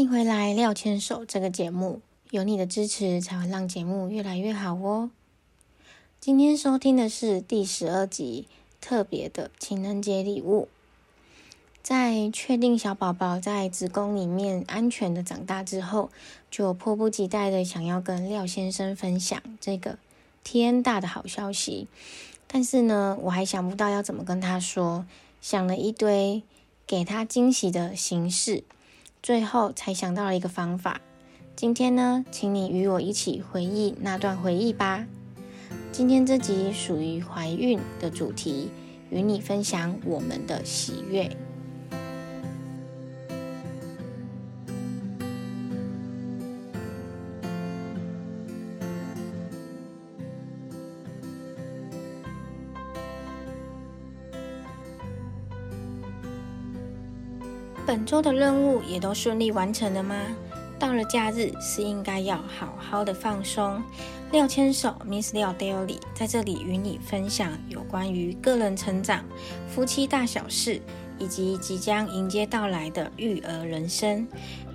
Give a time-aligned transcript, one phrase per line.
[0.00, 2.00] 欢迎回来《廖牵手》这个节目，
[2.30, 5.10] 有你的支持才会让节目越来越好哦。
[6.18, 8.48] 今天收听的是第十二集
[8.80, 10.68] 特别的情人节礼物。
[11.82, 16.10] 在确定小宝宝在子宫里面安全的长大之后，
[16.50, 19.98] 就迫不及待的想要跟廖先生分享这个
[20.42, 21.88] 天大的好消息。
[22.46, 25.04] 但是呢，我还想不到要怎么跟他说，
[25.42, 26.42] 想了一堆
[26.86, 28.64] 给他惊喜的形式。
[29.22, 31.00] 最后才想到了一个方法。
[31.54, 35.06] 今天呢，请你与我一起回忆那段回忆吧。
[35.92, 38.70] 今天这集属于怀孕的主题，
[39.10, 41.30] 与你分享我们的喜悦。
[57.90, 60.14] 本周的任务也都顺利完成了吗？
[60.78, 63.82] 到了假日是应该要好好的放松。
[64.30, 69.24] 廖牵手 Miss 廖 Daily 在这里与你分享有关于个人成长、
[69.68, 70.80] 夫妻大小事，
[71.18, 74.24] 以及即将迎接到来的育儿人生。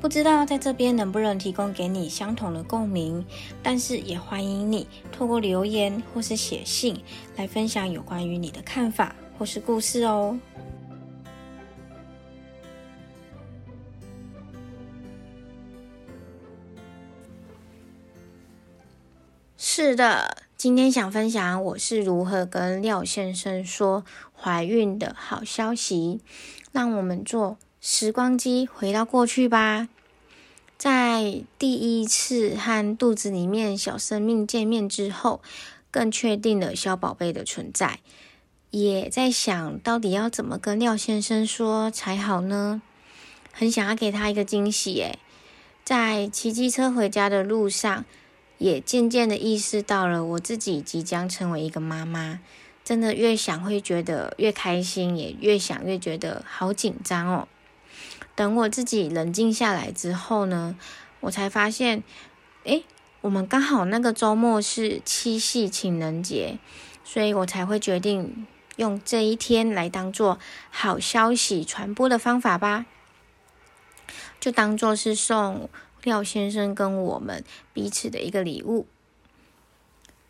[0.00, 3.26] 不知道在这边能不能提供给你相同的共鸣，
[3.60, 6.96] 但是也欢迎你透过留言或是写信
[7.36, 10.38] 来分享有关于你的看法或是故事哦。
[19.82, 24.04] 是的，今天想分享我是如何跟廖先生说
[24.38, 26.20] 怀孕的好消息。
[26.70, 29.88] 让我们坐时光机回到过去吧，
[30.76, 35.40] 在第一次和肚子里面小生命见面之后，
[35.90, 38.00] 更确定了小宝贝的存在，
[38.68, 42.82] 也在想到底要怎么跟廖先生说才好呢？
[43.50, 45.18] 很想要给他一个惊喜诶，
[45.82, 48.04] 在骑机车回家的路上。
[48.60, 52.40] 也渐渐的意识到了，我自己即将成为一个妈妈，
[52.84, 57.48] 真的越想会觉得越开心，也越想越觉得好紧张哦。
[58.34, 60.76] 等我自己冷静下来之后呢，
[61.20, 62.02] 我才发现，
[62.64, 62.84] 诶，
[63.22, 66.58] 我们刚好那个周末是七夕情人节，
[67.02, 70.38] 所以我才会决定用这一天来当做
[70.70, 72.84] 好消息传播的方法吧，
[74.38, 75.70] 就当做是送。
[76.02, 78.86] 廖先生跟我们彼此的一个礼物。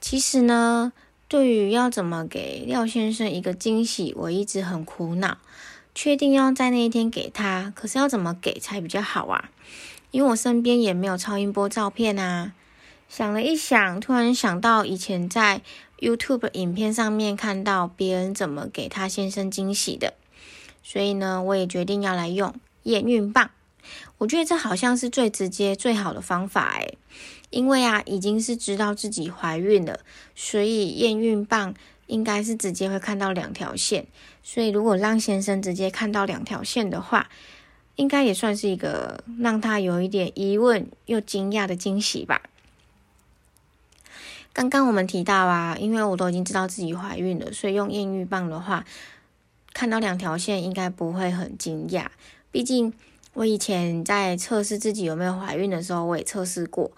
[0.00, 0.92] 其实呢，
[1.28, 5.38] 对于要怎么给廖先生一个惊喜，我一直很苦恼。
[5.94, 9.50] 确定要在那一天给他，可是要怎么给才比较好啊？
[10.10, 12.52] 因为我身边也没有超音波照片啊。
[13.08, 15.62] 想了一想，突然想到以前在
[16.00, 20.14] YouTube 影片上面看到别人怎么给他先生惊喜的，
[20.82, 22.52] 所以呢，我也决定要来用
[22.82, 23.50] 验孕棒。
[24.18, 26.96] 我觉得这好像是最直接、最好的方法诶，
[27.50, 30.00] 因为啊，已经是知道自己怀孕了，
[30.34, 31.74] 所以验孕棒
[32.06, 34.06] 应该是直接会看到两条线。
[34.42, 37.28] 所以如果让先生直接看到两条线的话，
[37.96, 42.42] 应该也算是一个让他有一点疑问又惊讶的惊喜吧。
[44.52, 48.84] 刚刚我们提到啊，因为我都已经知道自己怀孕了，所以用验孕棒的话，
[49.72, 52.06] 看到两条线应该不会很惊讶，
[52.50, 52.92] 毕竟。
[53.34, 56.90] 我以前在测试自己有没有怀孕的时候，我也测试过，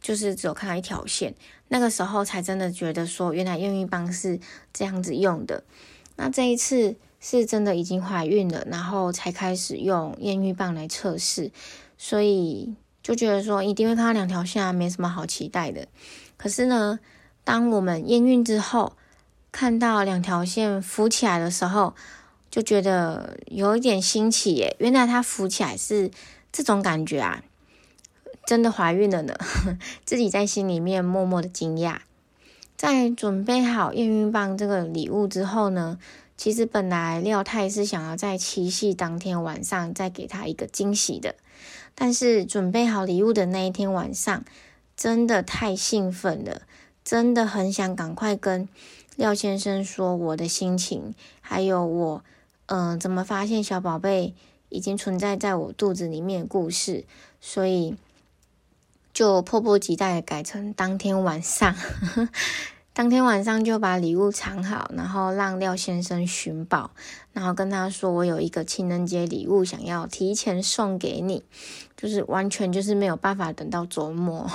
[0.00, 1.34] 就是只有看到一条线，
[1.68, 4.38] 那个时候才真的觉得说，原来验孕棒是
[4.72, 5.64] 这样子用的。
[6.16, 11.50] 那这一次是真的已经怀孕了，然后才开始用验孕棒来测试，
[11.98, 15.88] 所以就觉得说一定会看到两条线，没什么好期待的。
[16.36, 17.00] 可是呢，
[17.42, 18.92] 当我们验孕之后，
[19.50, 21.94] 看到两条线浮起来的时候，
[22.50, 26.10] 就觉得有一点新奇耶，原来它浮起来是
[26.50, 27.44] 这种感觉啊！
[28.44, 29.34] 真的怀孕了呢，
[30.04, 31.98] 自己在心里面默默的惊讶。
[32.76, 35.98] 在准备好验孕棒这个礼物之后呢，
[36.36, 41.36] 其实本来廖太是想要在七夕当天晚上再给他一个惊喜的，
[41.94, 44.42] 但是准备好礼物的那一天晚上，
[44.96, 46.62] 真的太兴奋了，
[47.04, 48.68] 真的很想赶快跟
[49.14, 52.24] 廖先生说我的心情，还有我。
[52.70, 54.32] 嗯，怎么发现小宝贝
[54.68, 57.04] 已经存在在我肚子里面的故事？
[57.40, 57.96] 所以
[59.12, 61.74] 就迫不及待改成当天晚上，
[62.94, 66.92] 当天晚上就把礼物藏好，然后让廖先生寻宝，
[67.32, 71.42] 然后跟他说我有一个情人节礼物想要提前送给你，
[71.96, 74.48] 就是完全就是没有办法等到周末。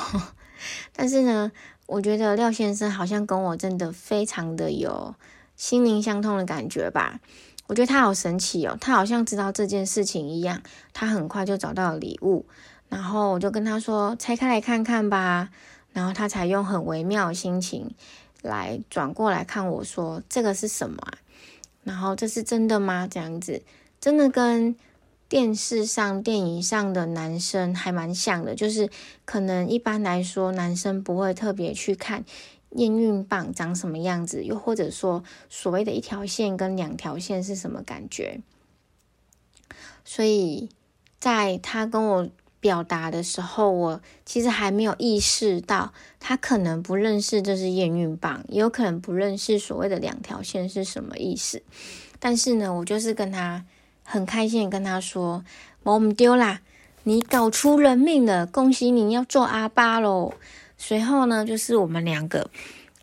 [0.95, 1.51] 但是呢，
[1.85, 5.15] 我觉得廖先生好像跟我真的非常的有
[5.57, 7.19] 心灵相通的感觉吧。
[7.67, 10.61] 我觉得他好神奇哦，他好像知道这件事情一样，
[10.93, 12.45] 他很快就找到了礼物，
[12.89, 15.49] 然后我就跟他说：“拆开来看看吧。”
[15.91, 17.95] 然后他才用很微妙的心情
[18.41, 21.13] 来转过来看我说：“这个是什么啊？
[21.83, 23.07] 然后这是真的吗？
[23.07, 23.63] 这样子
[23.99, 24.75] 真的跟
[25.27, 28.89] 电视上、电影上的男生还蛮像的，就是
[29.25, 32.23] 可能一般来说男生不会特别去看
[32.75, 38.41] 验孕棒长什么样子，又或者说所谓的一条线跟两条线是什么感觉。
[40.03, 40.69] 所以
[41.19, 42.29] 在他跟我。”
[42.61, 51.61] 表达的时候，我其实还没有意识到他可能不认识这是验孕棒，也有可能不认识所谓的两条线是什么意思。
[52.17, 53.63] 但是呢，我就是跟他
[54.03, 55.45] 很开心跟他说
[55.83, 56.61] ：“我们丢啦，
[57.03, 60.33] 你搞出人命了，恭喜你要做阿爸喽！”
[60.77, 62.49] 随后呢，就是我们两个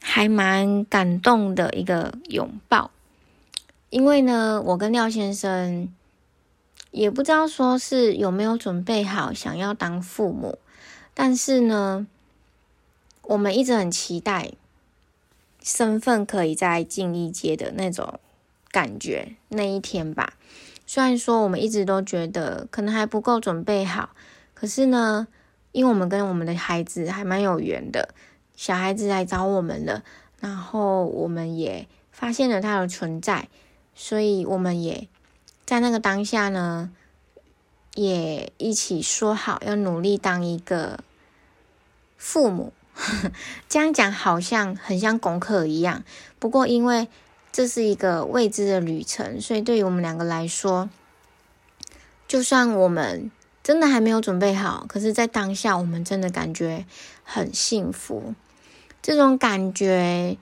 [0.00, 2.90] 还蛮感动的一个拥抱，
[3.90, 5.92] 因为呢，我跟廖先生。
[6.90, 10.58] 也不知道说是有没有准备好想要当父母，
[11.14, 12.06] 但是呢，
[13.22, 14.52] 我们一直很期待
[15.62, 18.20] 身份可以在进一阶的那种
[18.70, 20.34] 感觉那一天吧。
[20.86, 24.10] 虽然说我们一直都觉得可能还不够准备好，
[24.52, 25.26] 可是呢，
[25.72, 28.14] 因为我们跟我们的孩子还蛮有缘的，
[28.54, 30.04] 小孩子来找我们了，
[30.40, 33.48] 然后我们也发现了他的存在，
[33.94, 35.08] 所以我们也。
[35.64, 36.90] 在那个当下呢，
[37.94, 41.02] 也一起说好要努力当一个
[42.18, 42.72] 父母。
[43.70, 46.04] 这样讲好像很像功课一样，
[46.38, 47.08] 不过因为
[47.52, 50.90] 这是一个未知的旅程，所以对于我们两个来说，
[52.28, 53.30] 就算我们
[53.62, 56.84] 真的还没有准备好，可是，在当下我们真的感觉
[57.22, 58.34] 很幸福。
[59.00, 60.36] 这种感觉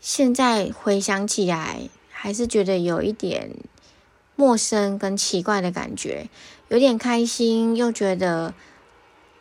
[0.00, 3.56] 现在回想起来，还是觉得有一点。
[4.38, 6.28] 陌生跟奇怪的感觉，
[6.68, 8.52] 有点开心，又觉得，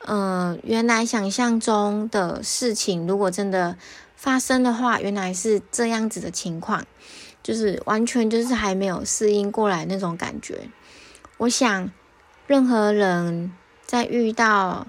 [0.07, 3.77] 嗯，原来想象中的事情，如果真的
[4.15, 6.85] 发生的话，原来是这样子的情况，
[7.43, 10.69] 就是完全就是还没有适应过来那种感觉。
[11.39, 11.91] 我想，
[12.47, 13.51] 任何人
[13.83, 14.85] 在遇到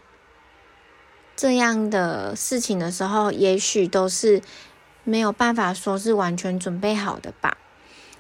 [1.34, 4.42] 这样的事情的时候，也许都是
[5.04, 7.56] 没有办法说是完全准备好的吧。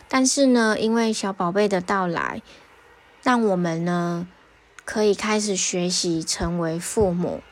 [0.08, 2.40] 但是呢，因为小宝贝的到来，
[3.22, 4.26] 让我们呢
[4.84, 7.42] 可以开始学习成为父母。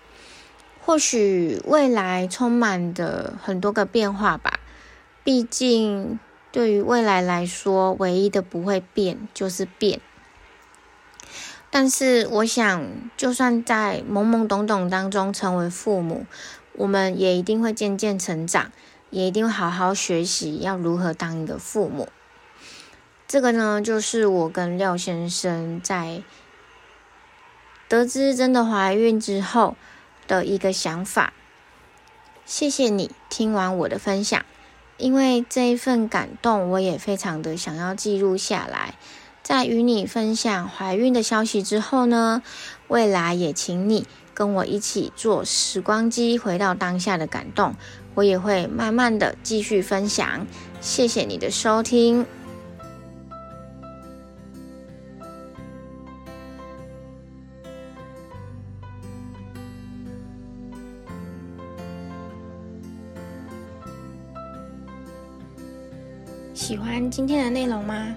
[0.80, 4.60] 或许未来充满的很多个变化吧。
[5.22, 6.18] 毕竟，
[6.52, 10.00] 对于未来来说，唯一的不会变就是变。
[11.76, 12.86] 但是，我想，
[13.16, 16.24] 就算在懵懵懂懂当中成为父母，
[16.74, 18.70] 我们也一定会渐渐成长，
[19.10, 22.08] 也一定会好好学习要如何当一个父母。
[23.26, 26.22] 这个呢，就是我跟廖先生在
[27.88, 29.74] 得知真的怀孕之后
[30.28, 31.32] 的一个想法。
[32.44, 34.44] 谢谢你听完我的分享，
[34.96, 38.94] 因为这一份感动，我也非常的想要记录下来。
[39.44, 42.42] 在与你分享怀孕的消息之后呢，
[42.88, 47.74] 未来也请你跟我一起坐时光机，回到当下的感动。
[48.14, 50.46] 我也会慢慢的继续分享。
[50.80, 52.24] 谢谢你的收听。
[66.54, 68.16] 喜欢今天的内容吗？